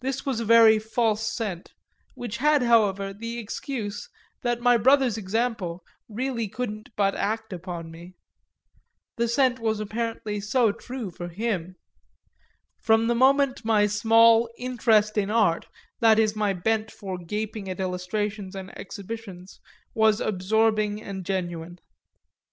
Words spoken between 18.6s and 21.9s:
exhibitions, was absorbing and genuine.